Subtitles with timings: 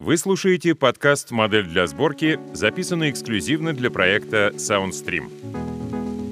[0.00, 5.30] Вы слушаете подкаст «Модель для сборки», записанный эксклюзивно для проекта SoundStream.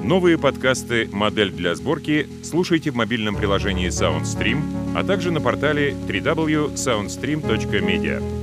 [0.04, 4.60] Новые подкасты «Модель для сборки» слушайте в мобильном приложении SoundStream,
[4.96, 8.41] а также на портале www.soundstream.media.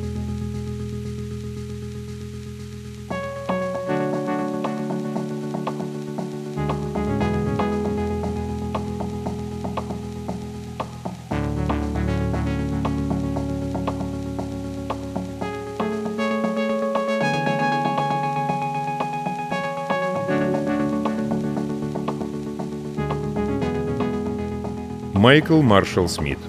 [25.29, 26.39] Майкл Маршалл Смит.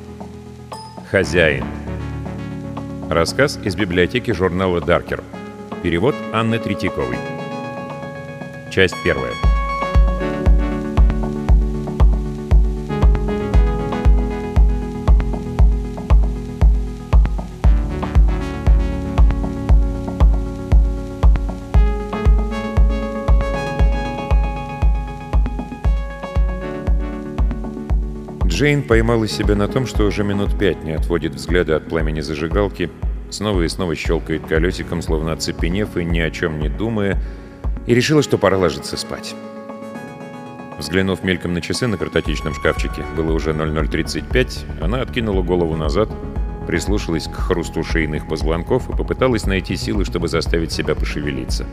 [1.10, 1.66] Хозяин.
[3.10, 5.22] Рассказ из библиотеки журнала «Даркер».
[5.82, 7.18] Перевод Анны Третьяковой.
[8.70, 9.34] Часть первая.
[28.60, 32.90] Джейн поймала себя на том, что уже минут пять не отводит взгляда от пламени зажигалки,
[33.30, 37.18] снова и снова щелкает колесиком, словно оцепенев и ни о чем не думая,
[37.86, 39.34] и решила, что пора ложиться спать.
[40.78, 46.10] Взглянув мельком на часы на картотечном шкафчике, было уже 00.35, она откинула голову назад,
[46.66, 51.64] прислушалась к хрусту шейных позвонков и попыталась найти силы, чтобы заставить себя пошевелиться.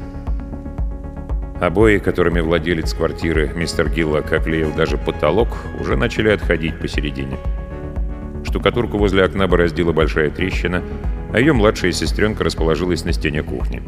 [1.59, 7.37] Обои, которыми владелец квартиры мистер Гиллок оклеил даже потолок, уже начали отходить посередине.
[8.43, 10.83] Штукатурку возле окна бороздила большая трещина,
[11.33, 13.81] а ее младшая сестренка расположилась на стене кухни.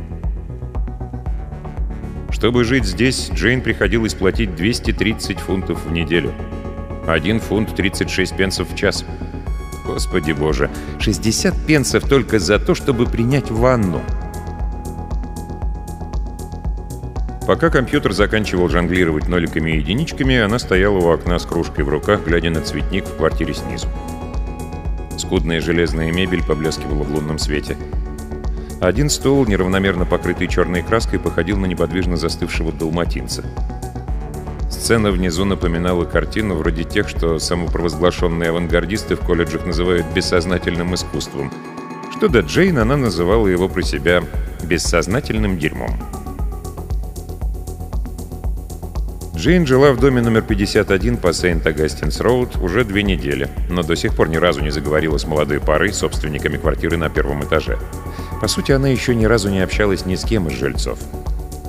[2.31, 6.31] Чтобы жить здесь, Джейн приходилось платить 230 фунтов в неделю.
[7.05, 9.05] Один фунт 36 пенсов в час.
[9.85, 14.01] Господи боже, 60 пенсов только за то, чтобы принять ванну.
[17.49, 22.23] Пока компьютер заканчивал жонглировать ноликами и единичками, она стояла у окна с кружкой в руках,
[22.23, 23.87] глядя на цветник в квартире снизу.
[25.17, 27.75] Скудная железная мебель поблескивала в лунном свете.
[28.79, 33.43] Один стол, неравномерно покрытый черной краской, походил на неподвижно застывшего далматинца.
[34.69, 41.51] Сцена внизу напоминала картину вроде тех, что самопровозглашенные авангардисты в колледжах называют бессознательным искусством.
[42.15, 44.21] Что до Джейн, она называла его про себя
[44.61, 45.99] «бессознательным дерьмом».
[49.39, 54.27] Джейн жила в доме номер 51 по Сейнт-Агастинс-Роуд уже две недели, но до сих пор
[54.27, 57.79] ни разу не заговорила с молодой парой, собственниками квартиры на первом этаже.
[58.41, 60.99] По сути, она еще ни разу не общалась ни с кем из жильцов.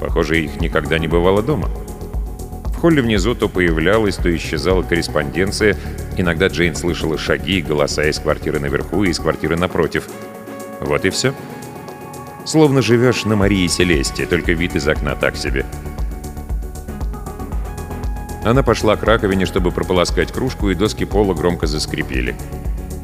[0.00, 1.69] Похоже, их никогда не бывало дома.
[2.64, 5.76] В холле внизу то появлялась, то исчезала корреспонденция.
[6.16, 10.09] Иногда Джейн слышала шаги и голоса из квартиры наверху и из квартиры напротив.
[10.80, 11.32] Вот и все.
[12.44, 15.64] Словно живешь на Марии Селесте, только вид из окна так себе.—
[18.44, 22.36] она пошла к раковине, чтобы прополоскать кружку, и доски пола громко заскрипели.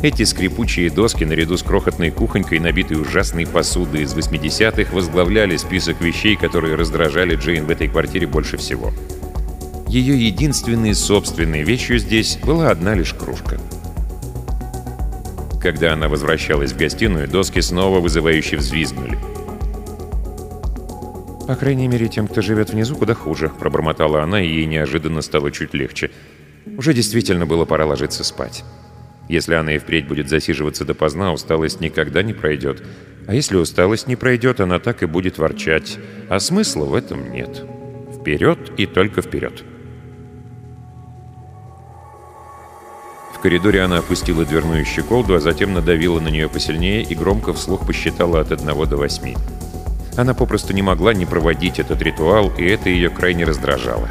[0.02, 6.36] Эти скрипучие доски, наряду с крохотной кухонькой, набитой ужасной посудой из 80-х, возглавляли список вещей,
[6.36, 8.92] которые раздражали Джейн в этой квартире больше всего.
[9.88, 13.58] Ее единственной собственной вещью здесь была одна лишь кружка.
[15.60, 19.19] Когда она возвращалась в гостиную, доски снова вызывающе взвизгнули.
[21.46, 25.52] «По крайней мере, тем, кто живет внизу, куда хуже»,— пробормотала она, и ей неожиданно стало
[25.52, 26.10] чуть легче.
[26.76, 28.64] Уже действительно было пора ложиться спать.
[29.28, 32.82] Если она и впредь будет засиживаться допоздна, усталость никогда не пройдет.
[33.26, 35.98] А если усталость не пройдет, она так и будет ворчать.
[36.28, 37.64] А смысла в этом нет.
[38.20, 39.64] Вперед и только вперед.
[43.34, 47.86] В коридоре она опустила дверную щеколду, а затем надавила на нее посильнее и громко вслух
[47.86, 49.36] посчитала от одного до восьми.
[50.16, 54.09] Она попросту не могла не проводить этот ритуал, и это ее крайне раздражало.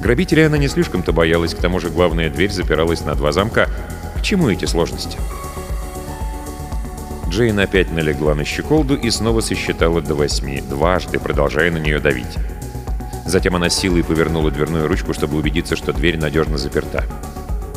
[0.00, 3.68] Грабителей она не слишком-то боялась, к тому же главная дверь запиралась на два замка.
[4.16, 5.16] К чему эти сложности?
[7.28, 12.36] Джейн опять налегла на щеколду и снова сосчитала до восьми, дважды продолжая на нее давить.
[13.24, 17.04] Затем она силой повернула дверную ручку, чтобы убедиться, что дверь надежно заперта.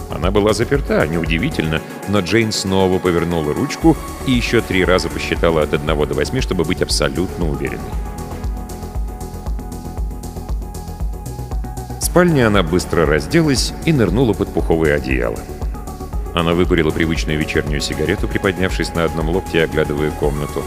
[0.10, 3.96] Она была заперта, неудивительно, но Джейн снова повернула ручку
[4.28, 7.80] и еще три раза посчитала от 1 до 8, чтобы быть абсолютно уверенной.
[12.00, 15.40] В спальне она быстро разделась и нырнула под пуховое одеяло.
[16.34, 20.64] Она выкурила привычную вечернюю сигарету, приподнявшись на одном локте оглядывая комнату.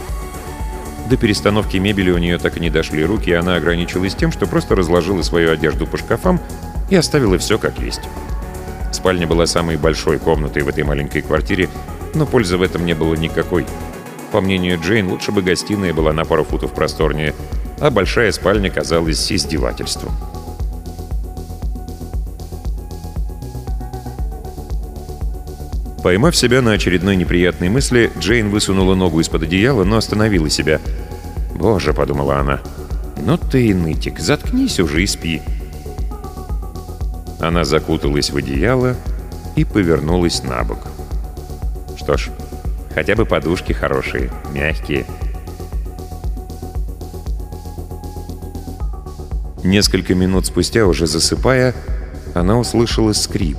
[1.09, 4.45] До перестановки мебели у нее так и не дошли руки, и она ограничилась тем, что
[4.45, 6.39] просто разложила свою одежду по шкафам
[6.89, 8.01] и оставила все как есть.
[8.99, 11.69] Спальня была самой большой комнатой в этой маленькой квартире,
[12.13, 13.65] но пользы в этом не было никакой.
[14.33, 17.33] По мнению Джейн, лучше бы гостиная была на пару футов просторнее,
[17.79, 20.11] а большая спальня казалась издевательством.
[26.03, 30.81] Поймав себя на очередной неприятной мысли, Джейн высунула ногу из-под одеяла, но остановила себя.
[31.55, 32.59] «Боже»,— подумала она,—
[33.25, 35.41] «ну ты и нытик, заткнись уже и спи».
[37.39, 38.95] Она закуталась в одеяло
[39.55, 40.79] и повернулась на бок.
[41.97, 42.29] Что ж,
[42.93, 45.05] хотя бы подушки хорошие, мягкие.
[49.63, 51.73] Несколько минут спустя, уже засыпая,
[52.33, 53.57] она услышала скрип.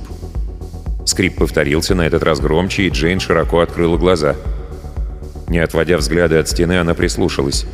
[1.05, 4.35] Скрип повторился, на этот раз громче, и Джейн широко открыла глаза.
[5.47, 7.65] Не отводя взгляды от стены, она прислушалась.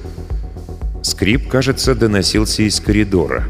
[1.04, 3.46] Скрип, кажется, доносился из коридора.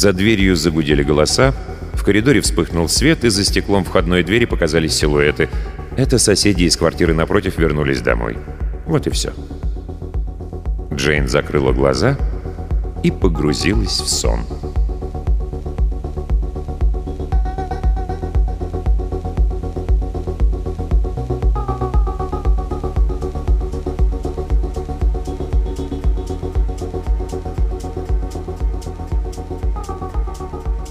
[0.00, 1.52] За дверью загудели голоса,
[1.92, 5.50] в коридоре вспыхнул свет, и за стеклом входной двери показались силуэты.
[5.94, 8.38] Это соседи из квартиры напротив вернулись домой.
[8.86, 9.34] Вот и все.
[10.90, 12.16] Джейн закрыла глаза
[13.02, 14.40] и погрузилась в сон.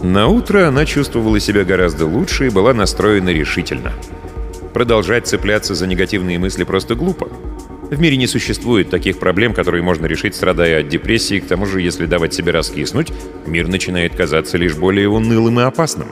[0.09, 3.93] На утро она чувствовала себя гораздо лучше и была настроена решительно.
[4.73, 7.29] Продолжать цепляться за негативные мысли просто глупо.
[7.91, 11.39] В мире не существует таких проблем, которые можно решить, страдая от депрессии.
[11.39, 13.13] К тому же, если давать себе раскиснуть,
[13.45, 16.07] мир начинает казаться лишь более унылым и опасным.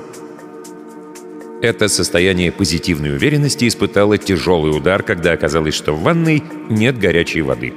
[1.63, 7.73] Это состояние позитивной уверенности испытало тяжелый удар, когда оказалось, что в ванной нет горячей воды.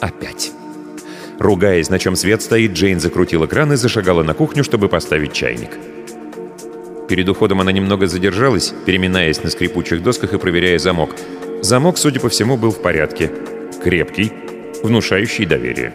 [0.00, 0.52] Опять.
[1.38, 5.70] Ругаясь, на чем свет стоит, Джейн закрутила кран и зашагала на кухню, чтобы поставить чайник.
[7.08, 11.10] Перед уходом она немного задержалась, переминаясь на скрипучих досках и проверяя замок.
[11.60, 13.30] Замок, судя по всему, был в порядке.
[13.82, 14.32] Крепкий,
[14.82, 15.92] внушающий доверие.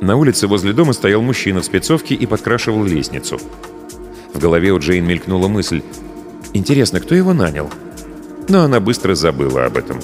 [0.00, 3.38] На улице возле дома стоял мужчина в спецовке и подкрашивал лестницу.
[4.32, 5.82] В голове у Джейн мелькнула мысль.
[6.52, 7.70] «Интересно, кто его нанял?»
[8.48, 10.00] Но она быстро забыла об этом.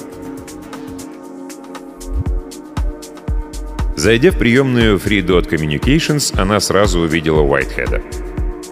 [4.02, 8.02] Зайдя в приемную Free Dot Communications, она сразу увидела Уайтхеда.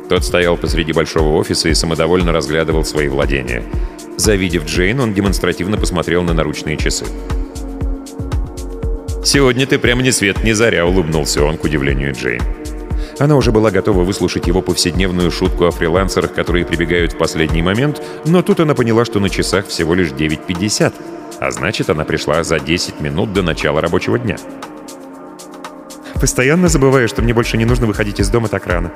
[0.08, 3.62] Тот стоял посреди большого офиса и самодовольно разглядывал свои владения.
[4.16, 7.04] Завидев Джейн, он демонстративно посмотрел на наручные часы.
[9.24, 12.42] «Сегодня ты прямо ни свет ни заря»,— улыбнулся он к удивлению Джейн.
[13.20, 18.02] Она уже была готова выслушать его повседневную шутку о фрилансерах, которые прибегают в последний момент,
[18.26, 20.92] но тут она поняла, что на часах всего лишь 9.50,
[21.38, 24.36] а значит, она пришла за 10 минут до начала рабочего дня.
[26.20, 28.92] Постоянно забываю, что мне больше не нужно выходить из дома так рано.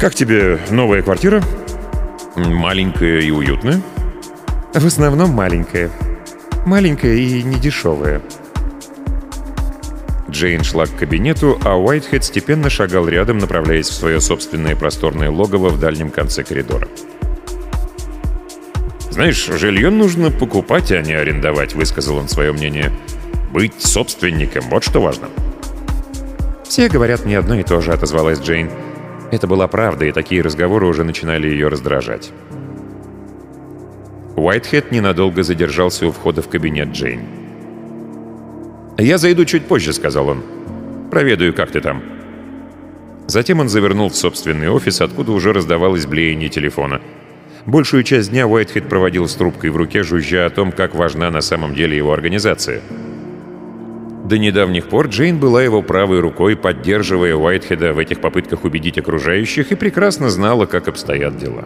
[0.00, 1.42] Как тебе новая квартира?
[2.34, 3.80] Маленькая и уютная?
[4.74, 5.90] В основном маленькая.
[6.66, 8.20] Маленькая и недешевая.
[10.28, 15.68] Джейн шла к кабинету, а Уайтхед степенно шагал рядом, направляясь в свое собственное просторное логово
[15.68, 16.88] в дальнем конце коридора.
[19.08, 22.92] «Знаешь, жилье нужно покупать, а не арендовать»,— высказал он свое мнение.
[23.52, 25.28] «Быть собственником— вот что важно».
[26.68, 28.70] «Все говорят мне одно и то же»,— отозвалась Джейн.
[29.30, 32.32] Это была правда, и такие разговоры уже начинали ее раздражать.
[34.36, 37.20] Уайтхед ненадолго задержался у входа в кабинет Джейн.
[38.98, 40.42] «Я зайду чуть позже»,— сказал он.
[41.10, 42.02] «Проведаю, как ты там».
[43.26, 47.00] Затем он завернул в собственный офис, откуда уже раздавалось блеяние телефона.
[47.64, 51.40] Большую часть дня Уайтхед проводил с трубкой в руке, жужжа о том, как важна на
[51.40, 52.80] самом деле его организация—
[54.26, 59.70] до недавних пор Джейн была его правой рукой, поддерживая Уайтхеда в этих попытках убедить окружающих,
[59.70, 61.64] и прекрасно знала, как обстоят дела.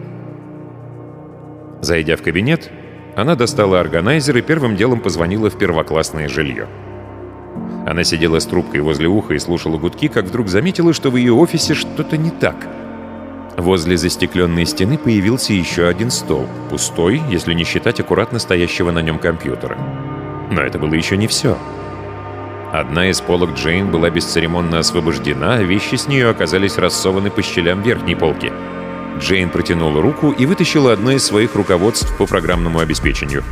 [1.81, 2.69] Зайдя в кабинет,
[3.15, 6.67] она достала органайзер и первым делом позвонила в первоклассное жилье.
[7.87, 11.33] Она сидела с трубкой возле уха и слушала гудки, как вдруг заметила, что в ее
[11.33, 12.67] офисе что-то не так.
[13.57, 19.17] Возле застекленной стены появился еще один стол, пустой, если не считать аккуратно стоящего на нем
[19.17, 19.77] компьютера.
[20.51, 21.57] Но это было еще не все.
[22.71, 27.81] Одна из полок Джейн была бесцеремонно освобождена, а вещи с нее оказались рассованы по щелям
[27.81, 28.49] верхней полки.
[29.19, 33.43] Джейн протянула руку и вытащила одно из своих руководств по программному обеспечению.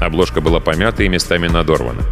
[0.00, 2.02] Обложка была помята и местами надорвана.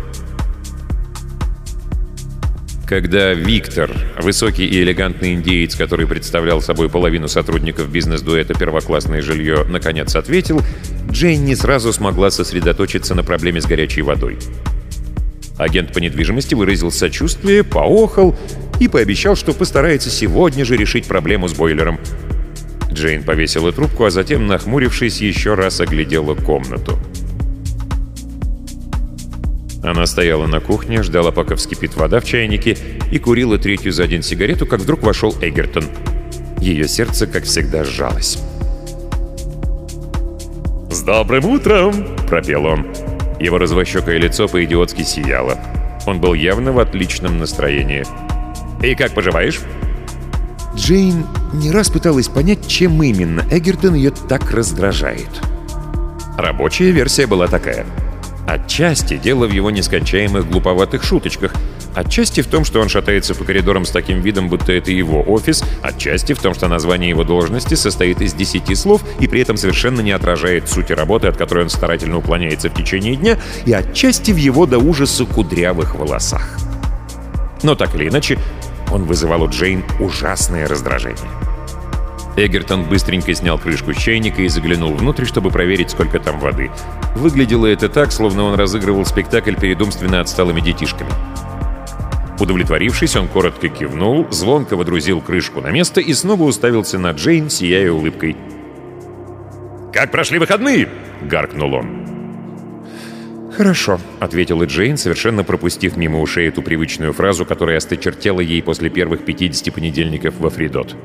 [2.89, 3.89] Когда Виктор,
[4.21, 10.61] высокий и элегантный индеец, который представлял собой половину сотрудников бизнес-дуэта «Первоклассное жилье», наконец ответил,
[11.13, 14.37] Джейн не сразу смогла сосредоточиться на проблеме с горячей водой.
[15.61, 18.35] Агент по недвижимости выразил сочувствие, поохал
[18.81, 22.01] и пообещал, что постарается сегодня же решить проблему с бойлером.
[22.91, 26.99] Джейн повесила трубку, а затем, нахмурившись, еще раз оглядела комнату.
[29.85, 32.79] Она стояла на кухне, ждала, пока вскипит вода в чайнике,
[33.13, 35.85] и курила третью за день сигарету, как вдруг вошел Эггертон.
[36.61, 38.39] Ее сердце, как всегда, сжалось.
[40.91, 42.87] «С добрым утром!»— пропел он.
[43.41, 45.59] Его развощекое лицо по-идиотски сияло.
[46.07, 48.05] Он был явно в отличном настроении.
[48.85, 49.61] «И как поживаешь?»
[50.77, 55.31] Джейн не раз пыталась понять, чем именно Эггертон ее так раздражает.
[56.37, 57.87] Рабочая версия была такая.
[58.47, 61.55] Отчасти дело в его нескончаемых глуповатых шуточках,
[61.95, 65.63] отчасти в том, что он шатается по коридорам с таким видом, будто это его офис,
[65.83, 70.01] отчасти в том, что название его должности состоит из десяти слов и при этом совершенно
[70.01, 74.37] не отражает сути работы, от которой он старательно уклоняется в течение дня, и отчасти в
[74.37, 76.59] его до ужаса кудрявых волосах.
[77.63, 78.39] Но так или иначе,
[78.91, 81.19] он вызывал у Джейн ужасное раздражение.
[82.37, 86.71] Эгертон быстренько снял крышку чайника и заглянул внутрь, чтобы проверить, сколько там воды.
[87.15, 91.11] Выглядело это так, словно он разыгрывал спектакль перед умственно отсталыми детишками.
[92.41, 97.93] Удовлетворившись, он коротко кивнул, звонко водрузил крышку на место и снова уставился на Джейн, сияя
[97.93, 98.35] улыбкой.
[99.93, 100.89] «Как прошли выходные?»—
[101.21, 102.01] гаркнул он.
[103.55, 109.25] «Хорошо»,— ответила Джейн, совершенно пропустив мимо ушей эту привычную фразу, которая осточертела ей после первых
[109.27, 110.97] 50 понедельников во Фридот.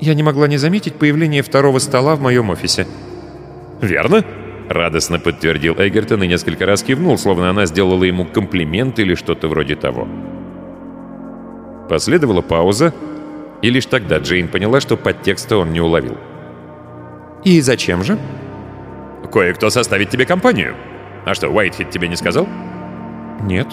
[0.00, 2.88] «Я не могла не заметить появление второго стола в моем офисе».
[3.80, 4.24] «Верно?»—
[4.68, 9.76] радостно подтвердил Эггертон и несколько раз кивнул, словно она сделала ему комплимент или что-то вроде
[9.76, 10.06] того.
[11.88, 12.92] Последовала пауза,
[13.62, 16.16] и лишь тогда Джейн поняла, что подтекста он не уловил.
[17.44, 18.18] «И зачем же?»
[19.32, 20.74] «Кое-кто составит тебе компанию»,
[21.28, 22.48] «А что, Уайтхед тебе не сказал?»
[23.42, 23.68] «Нет».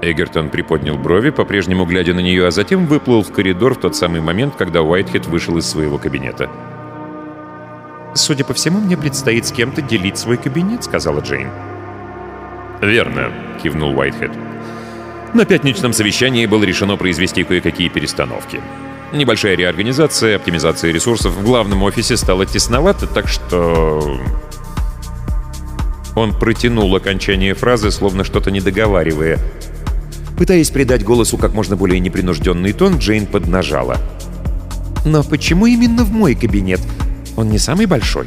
[0.00, 4.20] Эгертон приподнял брови, по-прежнему глядя на нее, а затем выплыл в коридор в тот самый
[4.20, 6.48] момент, когда Уайтхед вышел из своего кабинета.
[8.14, 11.48] «Судя по всему, мне предстоит с кем-то делить свой кабинет»,— сказала Джейн.
[12.82, 14.32] «Верно»,— кивнул Уайтхед.
[15.34, 18.60] На пятничном совещании было решено произвести кое-какие перестановки.
[19.14, 24.20] Небольшая реорганизация, оптимизация ресурсов в главном офисе стало тесновато, так что...
[26.14, 29.38] Он протянул окончание фразы, словно что-то недоговаривая.
[30.36, 33.98] Пытаясь придать голосу как можно более непринужденный тон, Джейн поднажала.
[35.06, 36.80] «Но почему именно в мой кабинет?
[37.36, 38.26] Он не самый большой?»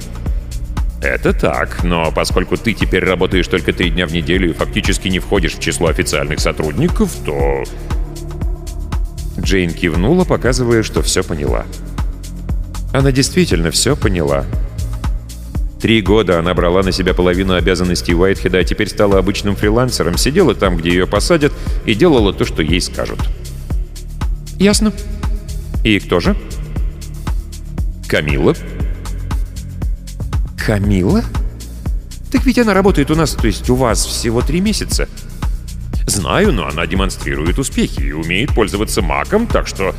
[1.02, 5.20] «Это так, но поскольку ты теперь работаешь только три дня в неделю и фактически не
[5.20, 7.64] входишь в число официальных сотрудников, то...»
[9.40, 11.66] Джейн кивнула, показывая, что все поняла.
[12.94, 14.46] Она действительно все поняла.
[15.80, 20.56] Три года она брала на себя половину обязанностей Уайтхеда, а теперь стала обычным фрилансером, сидела
[20.56, 21.54] там, где ее посадят,
[21.86, 23.20] и делала то, что ей скажут.
[24.58, 24.94] «Ясно.
[25.84, 26.36] И кто же?»
[28.08, 28.56] «Камила».
[30.66, 31.24] «Камила?
[32.32, 35.08] Так ведь она работает у нас, то есть у вас, всего три месяца».
[36.08, 39.94] «Знаю, но она демонстрирует успехи и умеет пользоваться маком, так что...»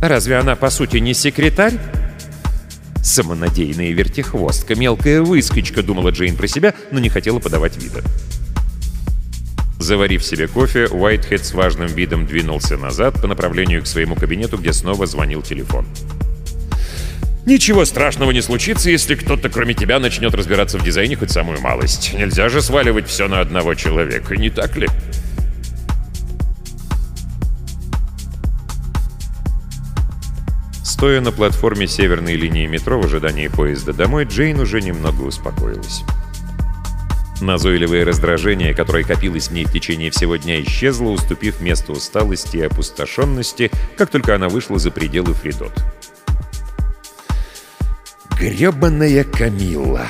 [0.00, 1.74] «Разве она, по сути, не секретарь?»
[3.02, 8.02] Самонадеянная вертихвостка, мелкая выскочка, думала Джейн про себя, но не хотела подавать вида.
[9.78, 14.72] Заварив себе кофе, Уайтхед с важным видом двинулся назад по направлению к своему кабинету, где
[14.72, 15.84] снова звонил телефон.
[17.44, 22.14] «Ничего страшного не случится, если кто-то кроме тебя начнет разбираться в дизайне хоть самую малость.
[22.14, 24.88] Нельзя же сваливать все на одного человека, не так ли?»
[30.84, 36.02] Стоя на платформе северной линии метро в ожидании поезда домой, Джейн уже немного успокоилась.
[37.40, 42.62] Назойливое раздражение, которое копилось в ней в течение всего дня, исчезло, уступив место усталости и
[42.62, 45.72] опустошенности, как только она вышла за пределы Фридот.
[48.42, 50.08] Гребаная Камилла!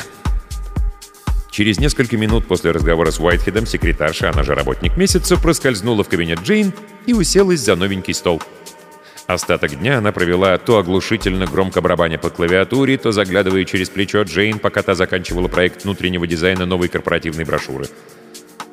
[1.50, 6.40] Через несколько минут после разговора с Уайтхедом секретарша, она же работник месяца, проскользнула в кабинет
[6.40, 6.72] Джейн
[7.04, 8.42] и уселась за новенький стол—
[9.26, 14.58] Остаток дня она провела то оглушительно громко барабаня по клавиатуре, то заглядывая через плечо Джейн,
[14.58, 17.86] пока та заканчивала проект внутреннего дизайна новой корпоративной брошюры.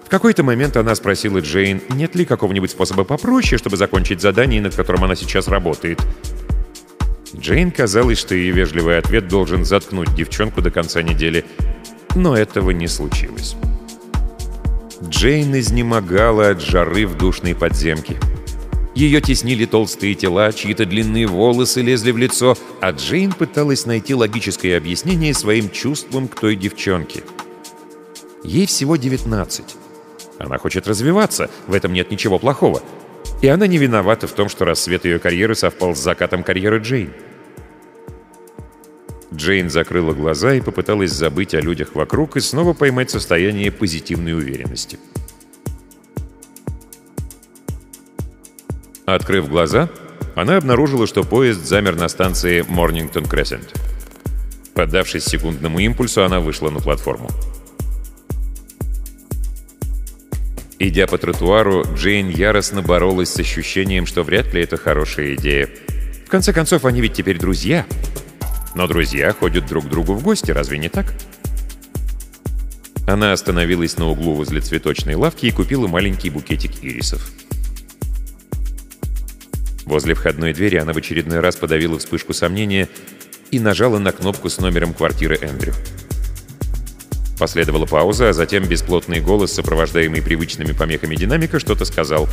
[0.05, 4.75] В какой-то момент она спросила Джейн, нет ли какого-нибудь способа попроще, чтобы закончить задание, над
[4.75, 6.01] которым она сейчас работает.
[7.35, 11.45] Джейн казалось, что ее вежливый ответ должен заткнуть девчонку до конца недели,
[12.15, 13.55] но этого не случилось.
[15.03, 18.19] Джейн изнемогала от жары в душной подземке.
[18.95, 24.75] Ее теснили толстые тела, чьи-то длинные волосы лезли в лицо, а Джейн пыталась найти логическое
[24.75, 27.23] объяснение своим чувствам к той девчонке.
[28.43, 29.75] Ей всего 19.
[30.39, 32.81] Она хочет развиваться, в этом нет ничего плохого.
[33.41, 37.13] И она не виновата в том, что рассвет ее карьеры совпал с закатом карьеры Джейн.
[39.33, 44.99] Джейн закрыла глаза и попыталась забыть о людях вокруг и снова поймать состояние позитивной уверенности.
[49.05, 49.89] Открыв глаза,
[50.35, 53.73] она обнаружила, что поезд замер на станции Морнингтон Крессент.
[54.73, 57.29] Поддавшись секундному импульсу, она вышла на платформу.
[60.81, 65.69] Идя по тротуару, Джейн яростно боролась с ощущением, что вряд ли это хорошая идея.
[66.25, 67.85] В конце концов, они ведь теперь друзья.
[68.75, 71.13] Но друзья ходят друг к другу в гости, разве не так?
[73.05, 77.29] Она остановилась на углу возле цветочной лавки и купила маленький букетик ирисов.
[79.83, 82.87] Возле входной двери она в очередной раз подавила вспышку сомнения
[83.51, 85.73] и нажала на кнопку с номером квартиры Эндрю.
[87.39, 92.27] Последовала пауза, а затем бесплотный голос, сопровождаемый привычными помехами динамика, что-то сказал.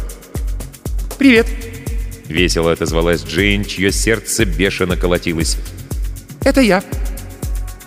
[1.17, 1.47] «Привет!»—
[2.29, 5.59] весело отозвалась Джейн, чье сердце бешено колотилось.
[6.45, 6.83] «Это я!»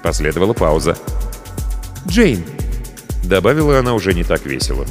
[0.01, 0.97] Последовала пауза.
[2.07, 2.41] «Джейн!»—
[3.25, 4.85] добавила она уже не так весело.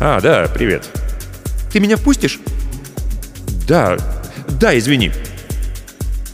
[0.00, 0.86] «А, да, привет!»
[1.72, 2.40] «Ты меня впустишь?»
[3.66, 3.96] «Да,
[4.60, 5.12] да, извини».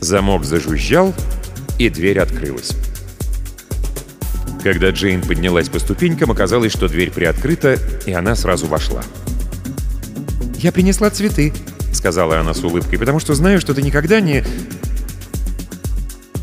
[0.00, 1.14] Замок зажужжал,
[1.78, 2.72] и дверь открылась.
[4.66, 9.04] Когда Джейн поднялась по ступенькам, оказалось, что дверь приоткрыта, и она сразу вошла.
[10.56, 11.52] «Я принесла цветы»,—
[11.92, 14.42] сказала она с улыбкой, «потому что знаю, что ты никогда не...»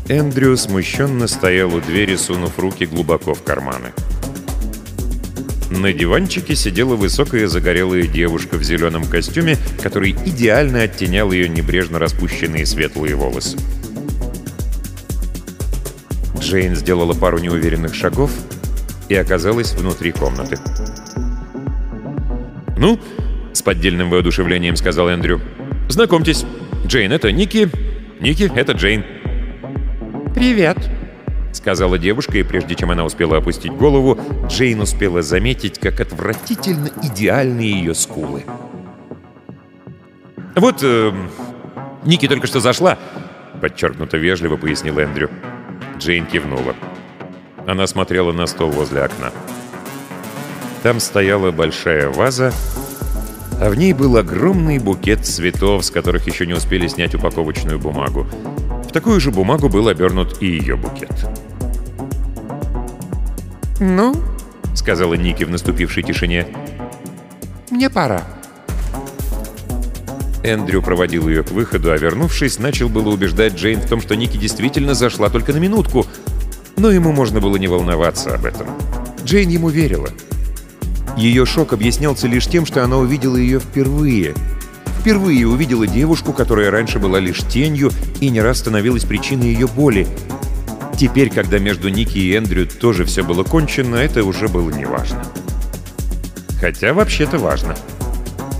[0.08, 3.92] Эндрю смущенно стоял у двери, сунув руки глубоко в карманы.
[5.68, 12.64] На диванчике сидела высокая загорелая девушка в зеленом костюме, который идеально оттенял ее небрежно распущенные
[12.64, 13.58] светлые волосы.
[16.44, 18.30] Джейн сделала пару неуверенных шагов
[19.08, 20.58] и оказалась внутри комнаты.
[22.76, 23.00] «Ну?»—
[23.54, 25.40] с поддельным воодушевлением сказал Эндрю.
[25.88, 26.44] «Знакомьтесь,
[26.86, 27.70] Джейн— это Ники,
[28.20, 29.04] Ники— это Джейн».
[30.34, 30.76] «Привет»,
[31.54, 37.60] сказала девушка, и прежде чем она успела опустить голову, Джейн успела заметить, как отвратительно идеальны
[37.60, 38.44] ее скулы.
[40.54, 41.10] «Вот, э,
[42.04, 42.98] Ники только что зашла»,—
[43.62, 45.30] подчеркнуто вежливо пояснил Эндрю.
[45.98, 46.74] Джейн кивнула.
[47.66, 49.32] Она смотрела на стол возле окна.
[50.82, 52.52] Там стояла большая ваза,
[53.60, 58.26] а в ней был огромный букет цветов, с которых еще не успели снять упаковочную бумагу.
[58.86, 61.10] В такую же бумагу был обернут и ее букет.
[63.80, 64.14] «Ну?»—
[64.74, 66.46] сказала Ники в наступившей тишине.
[67.70, 68.33] «Мне пора».
[70.44, 74.36] Эндрю проводил ее к выходу, а вернувшись, начал было убеждать Джейн в том, что Ники
[74.36, 76.06] действительно зашла только на минутку,
[76.76, 78.68] но ему можно было не волноваться об этом.
[79.24, 80.10] Джейн ему верила.
[81.16, 84.34] Ее шок объяснялся лишь тем, что она увидела ее впервые.
[85.00, 90.06] Впервые увидела девушку, которая раньше была лишь тенью и не раз становилась причиной ее боли,
[90.96, 95.24] Теперь, когда между Ники и Эндрю тоже все было кончено, это уже было неважно.
[96.60, 97.74] Хотя вообще-то важно.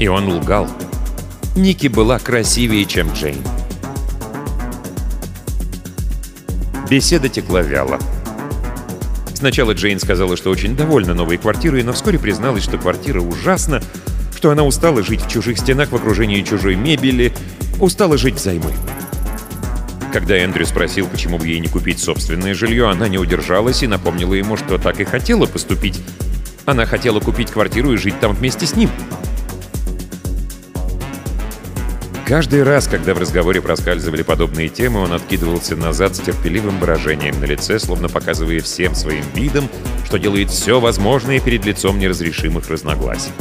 [0.00, 0.68] И он лгал.
[1.56, 3.38] Ники была красивее, чем Джейн.
[6.90, 8.00] Беседа текла вяло.
[9.34, 13.80] Сначала Джейн сказала, что очень довольна новой квартирой, но вскоре призналась, что квартира ужасна,
[14.36, 17.32] что она устала жить в чужих стенах в окружении чужой мебели,
[17.80, 18.72] устала жить взаймы.
[20.12, 24.34] Когда Эндрю спросил, почему бы ей не купить собственное жилье, она не удержалась и напомнила
[24.34, 26.00] ему, что так и хотела поступить.
[26.66, 28.90] Она хотела купить квартиру и жить там вместе с ним.
[32.26, 37.44] Каждый раз, когда в разговоре проскальзывали подобные темы, он откидывался назад с терпеливым выражением на
[37.44, 39.68] лице, словно показывая всем своим видом,
[40.06, 43.32] что делает все возможное перед лицом неразрешимых разногласий.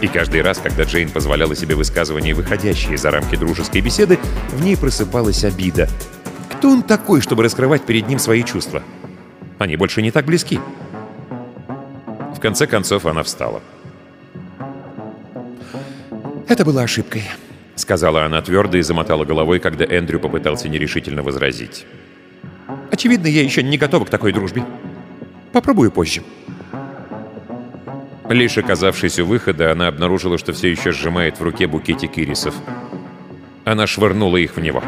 [0.00, 4.18] И каждый раз, когда Джейн позволяла себе высказывания, выходящие за рамки дружеской беседы,
[4.52, 5.90] в ней просыпалась обида.
[6.52, 8.82] Кто он такой, чтобы раскрывать перед ним свои чувства?
[9.58, 10.58] Они больше не так близки.
[12.34, 13.60] В конце концов, она встала.
[16.52, 17.22] «Это была ошибкой»,—
[17.76, 21.86] сказала она твердо и замотала головой, когда Эндрю попытался нерешительно возразить.
[22.90, 24.62] «Очевидно, я еще не готова к такой дружбе.
[25.52, 26.22] Попробую позже».
[28.28, 32.54] Лишь оказавшись у выхода, она обнаружила, что все еще сжимает в руке букетик ирисов.
[33.64, 34.84] Она швырнула их в него.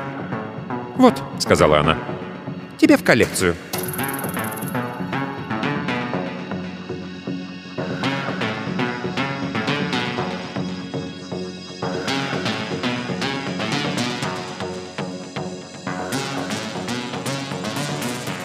[0.97, 1.97] «Вот»,— сказала она,—
[2.77, 3.55] «тебе в коллекцию».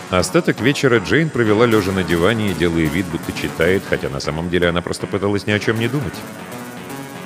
[0.10, 4.50] Остаток вечера Джейн провела лежа на диване и делая вид, будто читает, хотя на самом
[4.50, 6.16] деле она просто пыталась ни о чем не думать.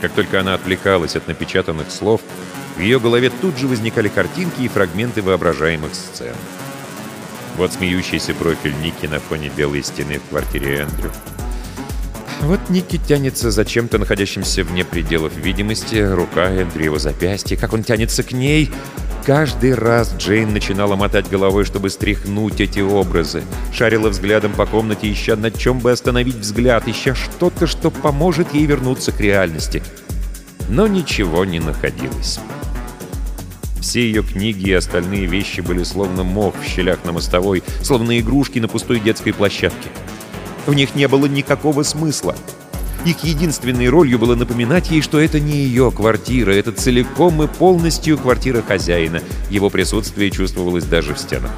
[0.02, 2.20] Как только она отвлекалась от напечатанных слов,
[2.76, 6.36] в ее голове тут же возникали картинки и фрагменты воображаемых сцен.
[7.56, 11.12] Вот смеющийся профиль Ники на фоне белой стены в квартире Эндрю.
[12.42, 17.84] Вот Ники тянется за чем-то, находящимся вне пределов видимости, рука Эндрю его запястье, как он
[17.86, 18.70] тянется к ней.
[19.26, 23.44] Каждый раз Джейн начинала мотать головой, чтобы стряхнуть эти образы.
[23.72, 28.66] Шарила взглядом по комнате, ища над чем бы остановить взгляд, ища что-то, что поможет ей
[28.66, 29.82] вернуться к реальности.
[30.68, 32.42] Но ничего не находилось.
[33.80, 38.60] Все ее книги и остальные вещи были словно мох в щелях на мостовой, словно игрушки
[38.60, 39.90] на пустой детской площадке.
[40.66, 42.36] В них не было никакого смысла.
[43.06, 48.18] Их единственной ролью было напоминать ей, что это не ее квартира, это целиком и полностью
[48.18, 49.22] квартира хозяина.
[49.50, 51.52] Его присутствие чувствовалось даже в стенах.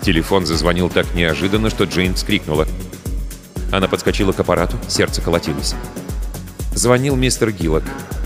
[0.00, 2.66] Телефон зазвонил так неожиданно, что Джейн вскрикнула.
[3.70, 5.74] Она подскочила к аппарату, сердце колотилось.
[6.74, 7.84] Звонил мистер Гиллок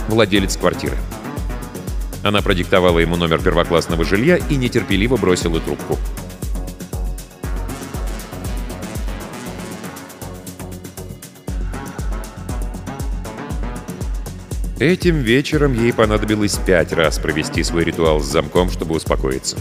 [0.09, 0.96] владелец квартиры.
[2.22, 5.98] Она продиктовала ему номер первоклассного жилья и нетерпеливо бросила трубку.
[14.83, 19.57] Этим вечером ей понадобилось пять раз провести свой ритуал с замком, чтобы успокоиться.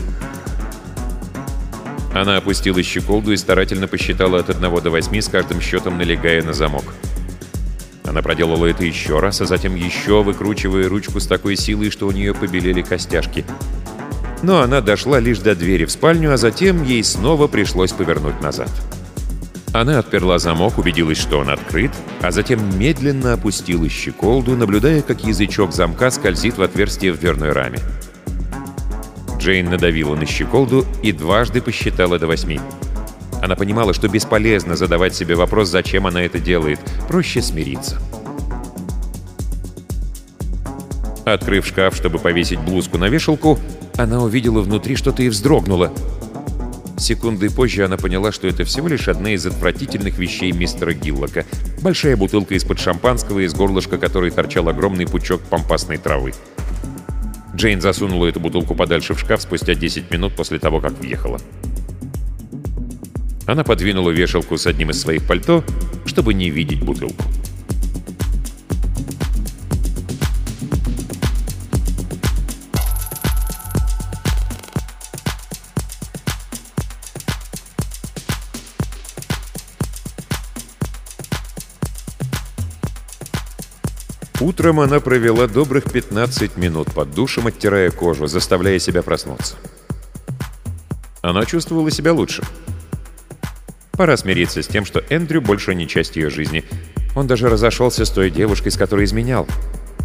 [2.11, 6.53] Она опустила щеколду и старательно посчитала от 1 до 8 с каждым счетом налегая на
[6.53, 6.85] замок.
[8.03, 12.11] Она проделала это еще раз, а затем еще, выкручивая ручку с такой силой, что у
[12.11, 13.45] нее побелели костяшки.
[14.41, 18.71] Но она дошла лишь до двери в спальню, а затем ей снова пришлось повернуть назад.
[19.73, 25.71] Она отперла замок, убедилась, что он открыт, а затем медленно опустила щеколду, наблюдая, как язычок
[25.71, 27.79] замка скользит в отверстие в дверной раме.
[29.37, 32.59] Джейн надавила на щеколду и дважды посчитала до восьми.
[33.41, 36.79] Она понимала, что бесполезно задавать себе вопрос, зачем она это делает.
[37.07, 37.97] Проще смириться.
[41.25, 43.57] Открыв шкаф, чтобы повесить блузку на вешалку,
[43.97, 45.91] она увидела внутри что-то и вздрогнула.
[47.01, 51.45] Секунды позже она поняла, что это всего лишь одна из отвратительных вещей мистера Гиллока.
[51.81, 56.33] Большая бутылка из-под шампанского, из горлышка которой торчал огромный пучок помпасной травы.
[57.55, 61.41] Джейн засунула эту бутылку подальше в шкаф спустя 10 минут после того, как въехала.
[63.47, 65.63] Она подвинула вешалку с одним из своих пальто,
[66.05, 67.23] чтобы не видеть бутылку.
[84.41, 89.55] Утром она провела добрых 15 минут под душем, оттирая кожу, заставляя себя проснуться.
[91.21, 92.41] Она чувствовала себя лучше.
[93.91, 96.63] Пора смириться с тем, что Эндрю больше не часть ее жизни.
[97.15, 99.47] Он даже разошелся с той девушкой, с которой изменял.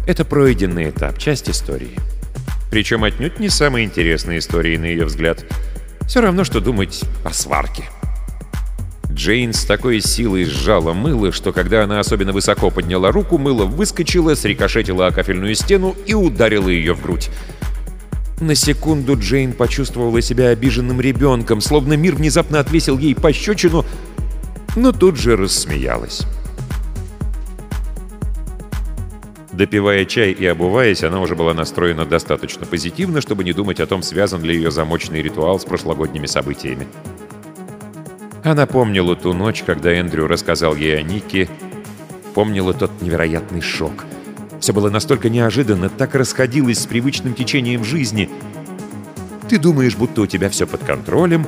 [0.05, 1.97] Это пройденный этап, часть истории.
[2.69, 5.43] Причем отнюдь не самой интересной истории, на ее взгляд.
[6.07, 7.89] Все равно, что думать о сварке.
[9.17, 14.35] Джейн с такой силой сжала мыло, что когда она особенно высоко подняла руку, мыло выскочило,
[14.35, 17.31] срикошетило о кафельную стену и ударило ее в грудь.
[18.39, 23.83] На секунду Джейн почувствовала себя обиженным ребенком, словно мир внезапно отвесил ей пощечину,
[24.75, 26.21] но тут же рассмеялась.
[29.51, 34.03] Допивая чай и обуваясь, она уже была настроена достаточно позитивно, чтобы не думать о том,
[34.03, 36.85] связан ли ее замочный ритуал с прошлогодними событиями.
[38.47, 41.49] Она помнила ту ночь, когда Эндрю рассказал ей о Нике,
[42.33, 44.05] помнила тот невероятный шок—
[44.59, 48.29] все было настолько неожиданно, так расходилось с привычным течением жизни.
[49.49, 51.45] Ты думаешь, будто у тебя все под контролем,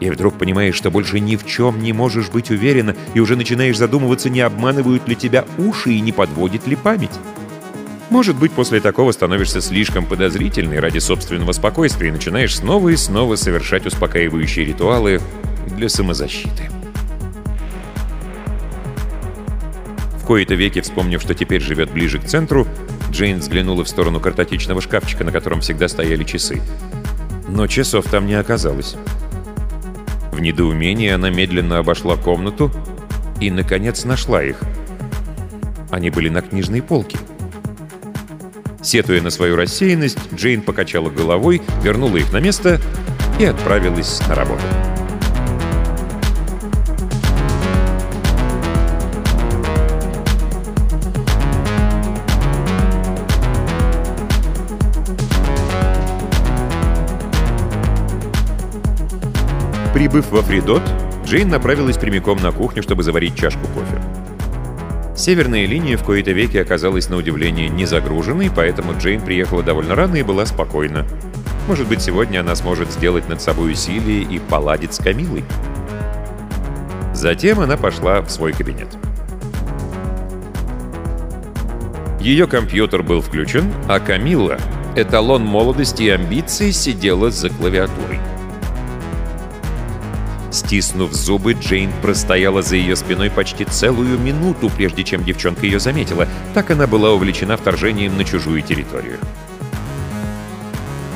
[0.00, 3.78] и вдруг понимаешь, что больше ни в чем не можешь быть уверена, и уже начинаешь
[3.78, 7.12] задумываться, не обманывают ли тебя уши и не подводит ли память.
[8.12, 13.36] Может быть, после такого становишься слишком подозрительной ради собственного спокойствия и начинаешь снова и снова
[13.36, 15.18] совершать успокаивающие ритуалы
[15.68, 16.68] для самозащиты.
[20.18, 22.66] В кои-то веки, вспомнив, что теперь живет ближе к центру,
[23.10, 26.60] Джейн взглянула в сторону картотечного шкафчика, на котором всегда стояли часы.
[27.48, 28.94] Но часов там не оказалось.
[30.32, 32.70] В недоумении она медленно обошла комнату
[33.40, 34.60] и, наконец, нашла их.
[35.90, 37.16] Они были на книжной полке.
[38.82, 42.80] Сетуя на свою рассеянность, Джейн покачала головой, вернула их на место
[43.38, 44.62] и отправилась на работу.
[59.94, 60.82] Прибыв во Фридот,
[61.24, 64.02] Джейн направилась прямиком на кухню, чтобы заварить чашку кофе.
[65.22, 70.16] Северная линия в кои-то веки оказалась на удивление не загруженной, поэтому Джейн приехала довольно рано
[70.16, 71.06] и была спокойна.
[71.68, 75.44] Может быть, сегодня она сможет сделать над собой усилие и поладить с Камилой.
[77.14, 78.88] Затем она пошла в свой кабинет.
[82.18, 84.58] Ее компьютер был включен, а Камила,
[84.96, 88.18] эталон молодости и амбиций, сидела за клавиатурой.
[90.52, 96.28] Стиснув зубы, Джейн простояла за ее спиной почти целую минуту, прежде чем девчонка ее заметила.
[96.52, 99.18] Так она была увлечена вторжением на чужую территорию.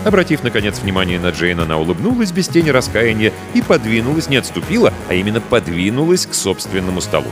[0.07, 5.15] Обратив, наконец, внимание на Джейн, она улыбнулась без тени раскаяния и подвинулась, не отступила, а
[5.15, 7.27] именно подвинулась к собственному столу.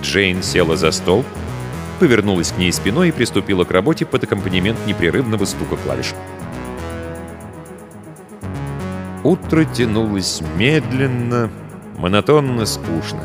[0.00, 1.24] Джейн села за стол,
[1.98, 6.14] повернулась к ней спиной и приступила к работе под аккомпанемент непрерывного стука клавиш.
[9.24, 11.50] Утро тянулось медленно,
[11.96, 13.22] монотонно, скучно.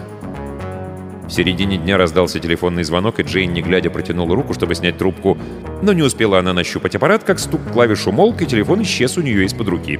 [1.28, 5.38] В середине дня раздался телефонный звонок, и Джейн, не глядя, протянула руку, чтобы снять трубку.
[5.82, 9.44] Но не успела она нащупать аппарат, как стук клавиш умолк, и телефон исчез у нее
[9.46, 10.00] из-под руки.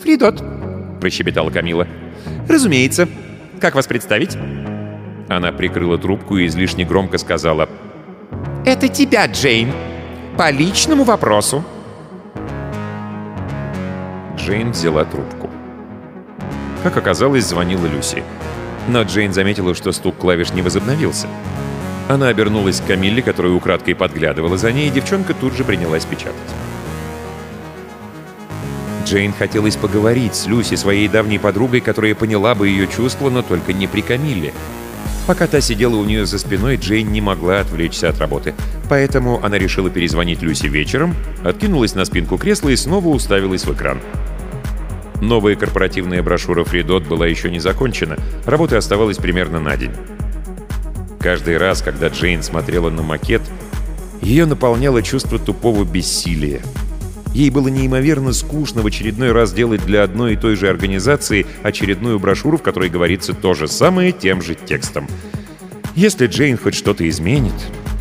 [0.00, 0.42] «Фридот»,—
[1.00, 1.86] прощебетала Камила.
[2.48, 3.08] «Разумеется.
[3.60, 4.36] Как вас представить?»
[5.28, 7.68] Она прикрыла трубку и излишне громко сказала.
[8.64, 9.70] «Это тебя, Джейн.
[10.36, 11.62] По личному вопросу».
[14.48, 15.50] Джейн взяла трубку.
[16.82, 18.22] Как оказалось, звонила Люси.
[18.88, 21.26] Но Джейн заметила, что стук клавиш не возобновился.
[22.08, 26.34] Она обернулась к Камилле, которая украдкой подглядывала за ней, и девчонка тут же принялась печатать.
[29.04, 33.74] Джейн хотелось поговорить с Люси, своей давней подругой, которая поняла бы ее чувства, но только
[33.74, 34.54] не при Камилле.
[35.26, 38.54] Пока та сидела у нее за спиной, Джейн не могла отвлечься от работы.
[38.88, 44.00] Поэтому она решила перезвонить Люси вечером, откинулась на спинку кресла и снова уставилась в экран.
[45.20, 49.92] Новая корпоративная брошюра «Фридот» была еще не закончена, работы оставалось примерно на день.
[51.20, 53.42] Каждый раз, когда Джейн смотрела на макет,
[54.22, 56.62] ее наполняло чувство тупого бессилия.
[57.34, 62.18] Ей было неимоверно скучно в очередной раз делать для одной и той же организации очередную
[62.18, 65.08] брошюру, в которой говорится то же самое тем же текстом.
[65.94, 67.54] Если Джейн хоть что-то изменит,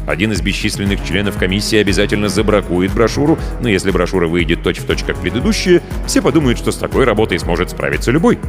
[0.07, 5.17] один из бесчисленных членов комиссии обязательно забракует брошюру, но если брошюра выйдет точь-в-точь точь как
[5.17, 8.39] предыдущая, все подумают, что с такой работой сможет справиться любой.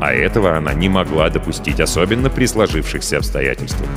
[0.00, 3.88] А этого она не могла допустить, особенно при сложившихся обстоятельствах.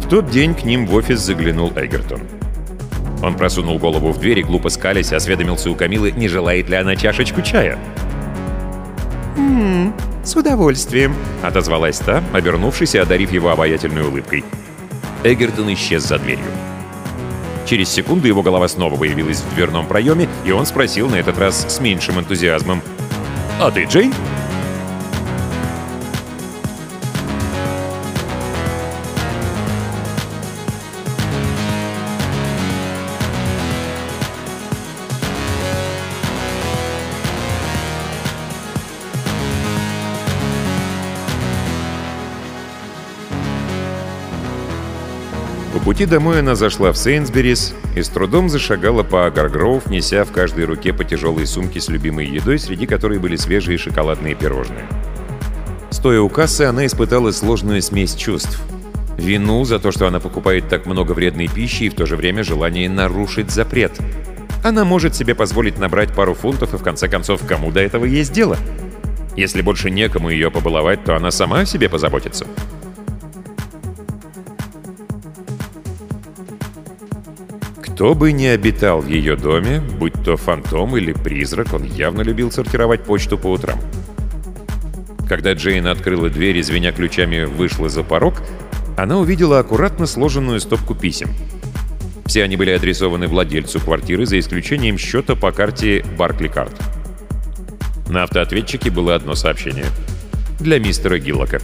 [0.00, 2.22] В тот день к ним в офис заглянул Эгертон.
[3.22, 6.96] Он просунул голову в дверь и, глупо скалясь, осведомился у Камилы, не желает ли она
[6.96, 7.78] чашечку чая.
[9.36, 9.94] «М-м,
[10.24, 14.44] с удовольствием»,— отозвалась та, обернувшись и одарив его обаятельной улыбкой.
[15.22, 16.44] Эгертон исчез за дверью.
[17.66, 21.64] Через секунду его голова снова появилась в дверном проеме, и он спросил на этот раз
[21.68, 22.82] с меньшим энтузиазмом.
[23.60, 24.12] «А ты, Джейн?»
[45.94, 50.64] Пути домой она зашла в Сейнсберис и с трудом зашагала по Агаргроув, неся в каждой
[50.64, 54.88] руке по тяжелой сумке с любимой едой, среди которой были свежие шоколадные пирожные.
[55.90, 58.60] Стоя у кассы, она испытала сложную смесь чувств.
[59.16, 62.42] Вину за то, что она покупает так много вредной пищи и в то же время
[62.42, 63.92] желание нарушить запрет.
[64.64, 68.32] Она может себе позволить набрать пару фунтов и в конце концов, кому до этого есть
[68.32, 68.58] дело?
[69.36, 72.46] Если больше некому ее побаловать, то она сама о себе позаботится.
[77.94, 82.50] Кто бы ни обитал в ее доме, будь то фантом или призрак, он явно любил
[82.50, 83.78] сортировать почту по утрам.
[85.28, 88.42] Когда Джейн открыла дверь и, звеня ключами, вышла за порог,
[88.96, 91.30] она увидела аккуратно сложенную стопку писем.
[92.26, 96.74] Все они были адресованы владельцу квартиры, за исключением счета по карте Баркли-Карт.
[98.08, 99.86] На автоответчике было одно сообщение.
[100.58, 101.60] Для мистера Гиллока.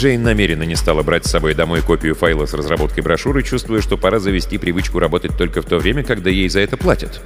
[0.00, 3.98] Джейн намеренно не стала брать с собой домой копию файла с разработкой брошюры, чувствуя, что
[3.98, 7.20] пора завести привычку работать только в то время, когда ей за это платят.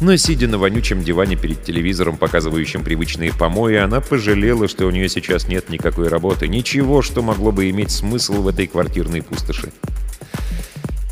[0.00, 5.08] Но, сидя на вонючем диване перед телевизором, показывающим привычные помои, она пожалела, что у нее
[5.08, 9.72] сейчас нет никакой работы, ничего, что могло бы иметь смысл в этой квартирной пустоши.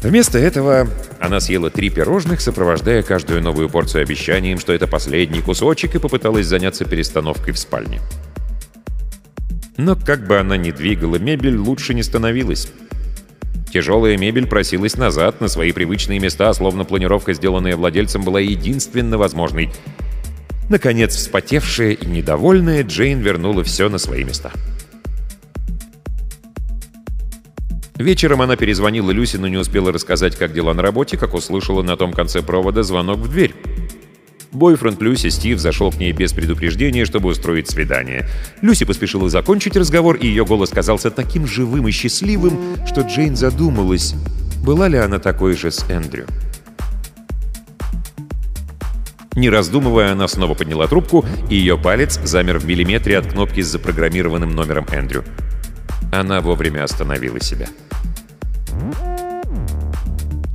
[0.01, 0.87] Вместо этого
[1.19, 6.47] она съела три пирожных, сопровождая каждую новую порцию обещанием, что это последний кусочек, и попыталась
[6.47, 8.01] заняться перестановкой в спальне.
[9.81, 12.71] Но как бы она ни двигала мебель, лучше не становилась.
[13.73, 19.71] Тяжелая мебель просилась назад, на свои привычные места, словно планировка, сделанная владельцем, была единственно возможной.
[20.69, 24.53] Наконец, вспотевшая и недовольная, Джейн вернула все на свои места.
[27.97, 31.97] Вечером она перезвонила Люси, но не успела рассказать, как дела на работе, как услышала на
[31.97, 33.55] том конце провода звонок в дверь.
[34.53, 38.29] Бойфренд Люси, Стив, зашел к ней без предупреждения, чтобы устроить свидание.
[38.63, 44.15] Люси поспешила закончить разговор, и ее голос казался таким живым и счастливым, что Джейн задумалась,
[44.65, 46.27] была ли она такой же с Эндрю.
[49.37, 53.69] Не раздумывая, она снова подняла трубку, и ее палец замер в миллиметре от кнопки с
[53.69, 55.25] запрограммированным номером Эндрю.
[56.13, 57.69] Она вовремя остановила себя.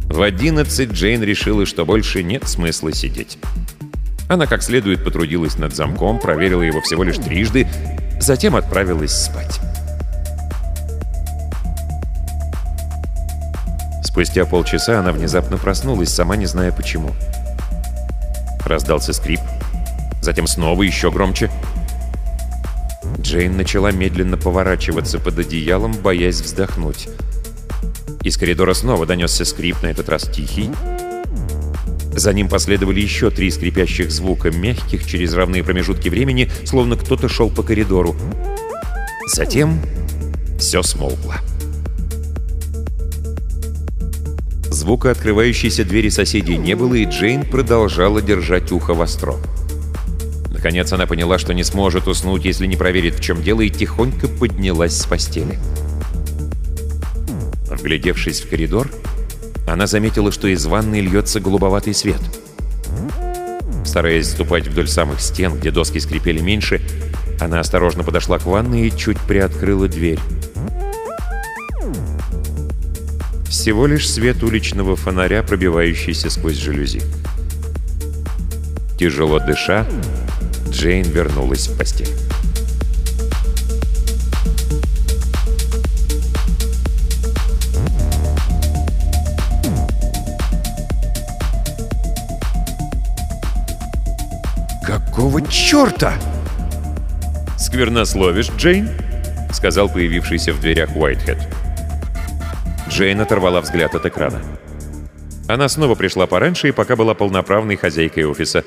[0.10, 3.38] В 11 Джейн решила, что больше нет смысла сидеть.
[4.28, 7.68] Она как следует потрудилась над замком, проверила его всего лишь трижды,
[8.20, 9.60] затем отправилась спать.
[14.04, 17.12] Спустя полчаса она внезапно проснулась, сама не зная почему.
[18.66, 19.42] Раздался скрип,
[20.22, 21.52] затем снова еще громче.
[23.20, 27.10] Джейн начала медленно поворачиваться под одеялом, боясь вздохнуть.
[28.24, 30.72] Из коридора снова донесся скрип, на этот раз тихий.
[32.16, 37.50] За ним последовали еще три скрипящих звука, мягких, через равные промежутки времени, словно кто-то шел
[37.50, 38.16] по коридору.
[39.28, 39.82] Затем
[40.58, 41.36] все смолкло.
[44.70, 49.36] Звука открывающейся двери соседей не было, и Джейн продолжала держать ухо востро.
[50.52, 54.28] Наконец она поняла, что не сможет уснуть, если не проверит, в чем дело, и тихонько
[54.28, 55.60] поднялась с постели.
[57.70, 58.90] Вглядевшись в коридор,
[59.68, 62.22] она заметила, что из ванной льется голубоватый свет.
[63.86, 66.82] Стараясь ступать вдоль самых стен, где доски скрипели меньше,
[67.40, 70.20] она осторожно подошла к ванной и чуть приоткрыла дверь.
[73.48, 77.02] Всего лишь свет уличного фонаря, пробивающийся сквозь жалюзи.
[79.00, 79.88] Тяжело дыша,
[80.70, 82.10] Джейн вернулась в постель.
[95.50, 96.14] Черта?»
[97.58, 98.90] «Сквернословишь, Джейн?»—
[99.52, 101.38] сказал появившийся в дверях Уайтхед.
[102.90, 104.42] Джейн оторвала взгляд от экрана.
[105.48, 108.64] Она снова пришла пораньше и пока была полноправной хозяйкой офиса.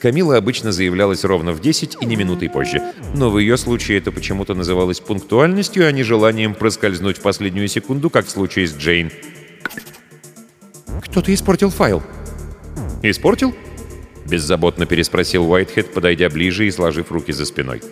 [0.00, 2.82] Камила обычно заявлялась ровно в 10 и не минутой позже.
[3.14, 8.10] Но в ее случае это почему-то называлось пунктуальностью, а не желанием проскользнуть в последнюю секунду,
[8.10, 9.12] как в случае с Джейн.
[11.02, 12.02] «Кто-то испортил файл».
[13.02, 13.54] «Испортил?»
[14.28, 17.82] Беззаботно переспросил Уайтхед, подойдя ближе и сложив руки за спиной.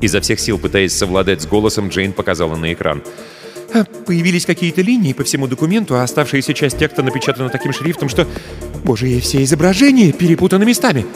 [0.00, 3.02] Изо всех сил, пытаясь совладать с голосом, Джейн показала на экран.
[3.72, 8.26] «А, «Появились какие-то линии по всему документу, а оставшаяся часть текста напечатана таким шрифтом, что...
[8.84, 11.06] Боже, и все изображения перепутаны местами!»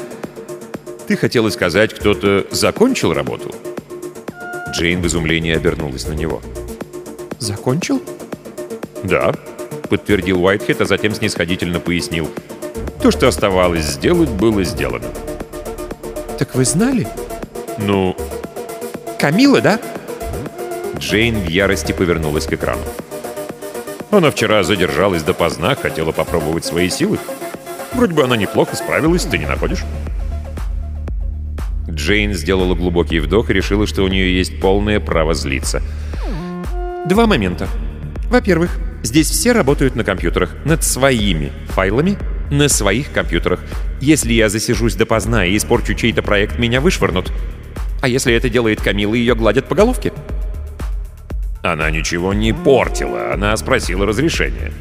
[1.08, 3.54] «Ты хотела сказать, кто-то закончил работу?»
[4.72, 6.42] Джейн в изумлении обернулась на него.
[7.38, 8.02] «Закончил?»
[9.02, 9.34] «Да»,—
[9.90, 12.30] подтвердил Уайтхед, а затем снисходительно пояснил.
[13.04, 15.04] То, что оставалось сделать, было сделано.
[16.38, 17.06] «Так вы знали?»
[17.76, 18.16] «Ну...»
[19.20, 19.78] «Камила, да?»
[20.96, 22.80] Джейн в ярости повернулась к экрану.
[24.10, 27.18] Она вчера задержалась допоздна, хотела попробовать свои силы.
[27.92, 29.84] Вроде бы она неплохо справилась, ты не находишь?
[31.90, 35.82] Джейн сделала глубокий вдох и решила, что у нее есть полное право злиться.
[37.06, 37.68] Два момента.
[38.30, 42.16] Во-первых, здесь все работают на компьютерах над своими файлами
[42.50, 43.60] на своих компьютерах.
[44.00, 47.32] Если я засижусь допоздна и испорчу чей-то проект, меня вышвырнут.
[48.00, 50.12] А если это делает Камила, ее гладят по головке?
[51.62, 54.72] Она ничего не портила, она спросила разрешения.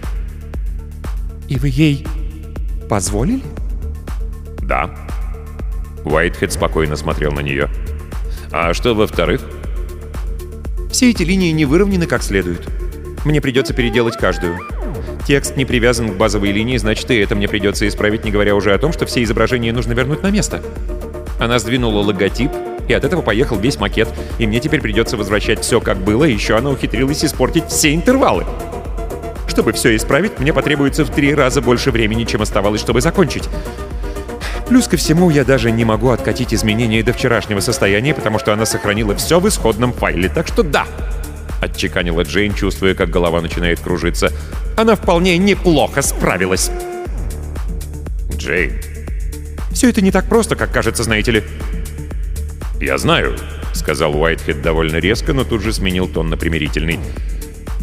[1.47, 2.05] И вы ей
[2.89, 3.43] позволили?
[4.61, 4.93] Да.
[6.03, 7.69] Уайтхед спокойно смотрел на нее.
[8.51, 9.41] А что во-вторых?
[10.91, 12.67] Все эти линии не выровнены как следует.
[13.25, 14.59] Мне придется переделать каждую.
[15.25, 18.73] Текст не привязан к базовой линии, значит, и это мне придется исправить, не говоря уже
[18.73, 20.61] о том, что все изображения нужно вернуть на место.
[21.39, 22.51] Она сдвинула логотип,
[22.89, 26.33] и от этого поехал весь макет, и мне теперь придется возвращать все как было, и
[26.33, 28.45] еще она ухитрилась испортить все интервалы.
[29.47, 33.47] Чтобы все исправить, мне потребуется в три раза больше времени, чем оставалось, чтобы закончить.
[34.67, 38.65] Плюс ко всему, я даже не могу откатить изменения до вчерашнего состояния, потому что она
[38.65, 40.85] сохранила все в исходном файле, так что да,
[41.63, 44.31] отчеканила Джейн, чувствуя, как голова начинает кружиться.
[44.77, 46.71] «Она вполне неплохо справилась!»
[48.35, 48.73] «Джейн...»
[49.71, 51.43] «Все это не так просто, как кажется, знаете ли».
[52.79, 53.37] «Я знаю»,—
[53.73, 56.99] сказал Уайтхед довольно резко, но тут же сменил тон на примирительный.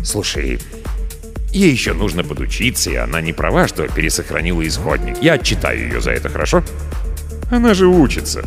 [0.05, 0.61] «Слушай,
[1.53, 5.23] ей еще нужно подучиться, и она не права, что пересохранила исходник.
[5.23, 6.63] Я отчитаю ее за это, хорошо?»
[7.51, 8.45] «Она же учится».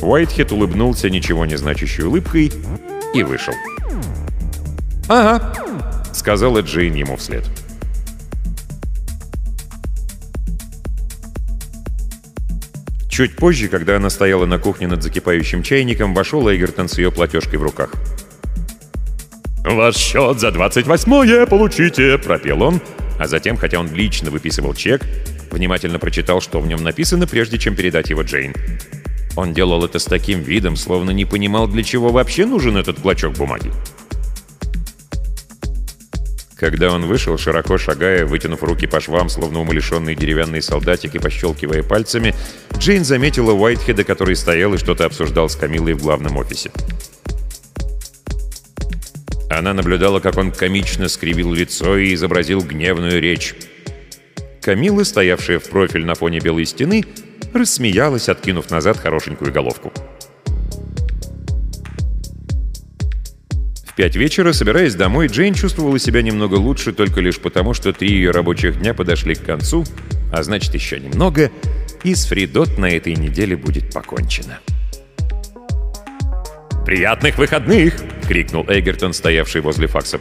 [0.00, 2.52] Уайтхед улыбнулся ничего не значащей улыбкой
[3.14, 3.54] и вышел.
[5.08, 5.52] «Ага»,—
[6.12, 7.44] сказала Джейн ему вслед.
[13.08, 17.58] Чуть позже, когда она стояла на кухне над закипающим чайником, вошел Эгертон с ее платежкой
[17.58, 17.90] в руках.
[19.64, 22.80] «Ваш счет за 28-е получите!»— пропел он,
[23.18, 25.02] а затем, хотя он лично выписывал чек,
[25.50, 28.54] внимательно прочитал, что в нем написано, прежде чем передать его Джейн.
[29.36, 33.34] Он делал это с таким видом, словно не понимал, для чего вообще нужен этот клочок
[33.34, 33.72] бумаги.
[36.58, 41.84] Когда он вышел, широко шагая, вытянув руки по швам, словно умалишенный деревянный солдатик и пощелкивая
[41.84, 42.34] пальцами,
[42.76, 46.72] Джейн заметила Уайтхеда, который стоял и что-то обсуждал с Камилой в главном офисе.
[49.48, 53.54] Она наблюдала, как он комично скривил лицо и изобразил гневную речь.
[54.60, 57.04] Камила, стоявшая в профиль на фоне белой стены,
[57.54, 59.92] рассмеялась, откинув назад хорошенькую головку.
[63.98, 68.30] Пять вечера, собираясь домой, Джейн чувствовала себя немного лучше только лишь потому, что три ее
[68.30, 69.84] рабочих дня подошли к концу,
[70.32, 71.50] а значит еще немного,
[72.04, 74.60] и с Фридот на этой неделе будет покончено.
[76.86, 77.94] «Приятных выходных!»—
[78.28, 80.20] крикнул Эгертон, стоявший возле факса.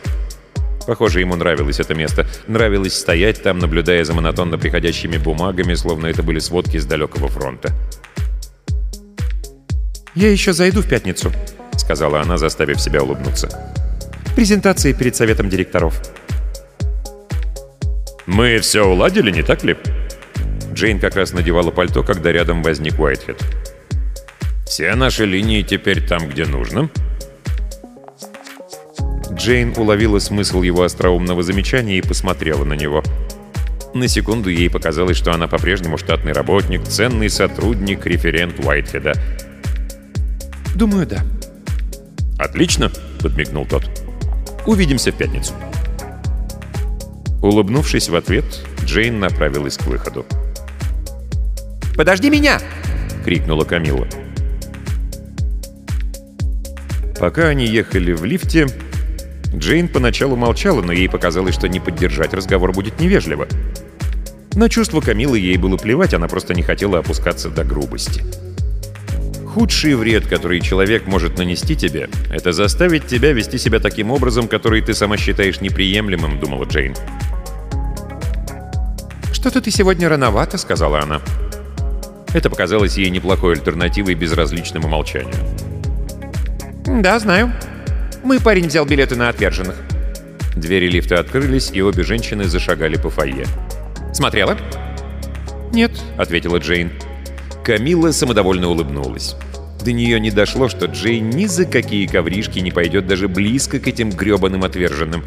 [0.87, 2.27] Похоже, ему нравилось это место.
[2.47, 7.75] Нравилось стоять там, наблюдая за монотонно приходящими бумагами, словно это были сводки с далекого фронта.
[10.15, 11.31] «Я еще зайду в пятницу»,—
[11.87, 13.47] сказала она, заставив себя улыбнуться.
[14.35, 16.01] «Презентации перед советом директоров».
[18.25, 19.77] «Мы все уладили, не так ли?»
[20.73, 23.41] Джейн как раз надевала пальто, когда рядом возник Уайтхед.
[24.65, 26.89] «Все наши линии теперь там, где нужно?»
[29.31, 33.01] Джейн уловила смысл его остроумного замечания и посмотрела на него.
[33.93, 39.13] На секунду ей показалось, что она по-прежнему штатный работник, ценный сотрудник, референт Уайтхеда.
[40.75, 41.23] «Думаю, да»,
[42.37, 43.89] «Отлично!»— подмигнул тот.
[44.65, 45.53] «Увидимся в пятницу».
[47.41, 48.45] Улыбнувшись в ответ,
[48.83, 50.25] Джейн направилась к выходу.
[51.95, 52.59] «Подожди меня!»—
[53.25, 54.07] крикнула Камила.
[57.19, 58.67] Пока они ехали в лифте,
[59.55, 63.47] Джейн поначалу молчала, но ей показалось, что не поддержать разговор будет невежливо.
[64.53, 68.23] На чувство Камилы ей было плевать, она просто не хотела опускаться до грубости.
[69.57, 74.83] Худший вред, который человек может нанести тебе, это заставить тебя вести себя таким образом, который
[74.83, 76.93] ты сама считаешь неприемлемым, думала Джейн.
[79.33, 81.21] «Что-то ты сегодня рановато»,— сказала она.
[82.35, 85.33] Это показалось ей неплохой альтернативой безразличному молчанию.
[86.85, 87.51] «Да, знаю.
[88.23, 89.77] Мой парень взял билеты на отверженных».
[90.55, 93.47] Двери лифта открылись, и обе женщины зашагали по фойе.
[94.13, 94.55] «Смотрела?»
[95.73, 96.91] «Нет»,— ответила Джейн.
[97.67, 99.35] Камила самодовольно улыбнулась.
[99.83, 103.87] До нее не дошло, что Джей ни за какие ковришки не пойдет даже близко к
[103.89, 105.25] этим гребаным отверженным.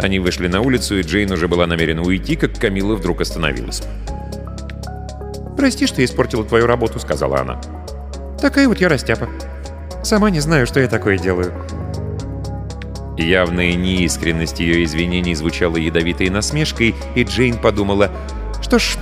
[0.00, 3.84] Они вышли на улицу, и Джейн уже была намерена уйти, как Камила вдруг остановилась.
[5.56, 7.60] «Прости, что испортила твою работу»,— сказала она.
[8.40, 9.28] «Такая вот я растяпа.
[10.02, 11.54] Сама не знаю, что я такое делаю».
[13.16, 18.10] Явная неискренность ее извинений звучала ядовитой насмешкой, и Джейн подумала,
[18.60, 18.96] что ж,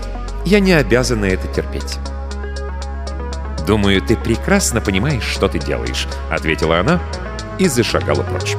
[0.44, 1.98] я не обязана это терпеть.
[3.66, 7.00] «Думаю, ты прекрасно понимаешь, что ты делаешь»,— ответила она
[7.58, 8.56] и зашагала прочь.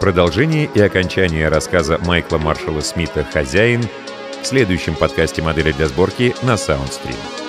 [0.00, 3.82] Продолжение и окончание рассказа Майкла Маршалла Смита «Хозяин»
[4.42, 7.47] в следующем подкасте «Модели для сборки» на SoundStream.